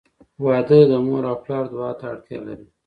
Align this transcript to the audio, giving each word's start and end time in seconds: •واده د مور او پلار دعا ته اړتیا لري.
•واده 0.43 0.79
د 0.91 0.93
مور 1.05 1.23
او 1.31 1.37
پلار 1.43 1.65
دعا 1.73 1.91
ته 1.99 2.05
اړتیا 2.13 2.39
لري. 2.47 2.67